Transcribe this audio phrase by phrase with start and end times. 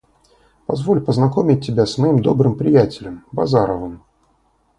[0.65, 4.01] Позволь познакомить тебя с моим добрым приятелем, Базаровым